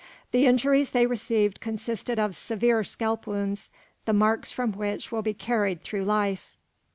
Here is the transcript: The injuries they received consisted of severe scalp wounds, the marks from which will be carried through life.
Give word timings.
The 0.31 0.47
injuries 0.47 0.89
they 0.89 1.05
received 1.05 1.59
consisted 1.61 2.17
of 2.17 2.35
severe 2.35 2.83
scalp 2.83 3.27
wounds, 3.27 3.69
the 4.05 4.13
marks 4.13 4.51
from 4.51 4.71
which 4.71 5.11
will 5.11 5.21
be 5.21 5.35
carried 5.35 5.83
through 5.83 6.05
life. 6.05 6.57